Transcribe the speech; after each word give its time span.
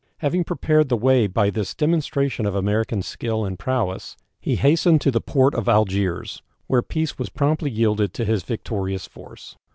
Having 0.17 0.45
prepared 0.45 0.89
the 0.89 0.97
way 0.97 1.27
by 1.27 1.51
this 1.51 1.75
demonstration 1.75 2.47
of 2.47 2.55
American 2.55 3.03
skill 3.03 3.45
and 3.45 3.59
prowess, 3.59 4.17
he 4.39 4.55
hastened 4.55 4.99
to 5.01 5.11
the 5.11 5.21
port 5.21 5.53
of 5.53 5.69
Algiers, 5.69 6.41
where 6.65 6.81
peace 6.81 7.19
was 7.19 7.29
promptly 7.29 7.69
yielded 7.69 8.11
to 8.15 8.25
his 8.25 8.41
victorious 8.41 9.05
force. 9.05 9.57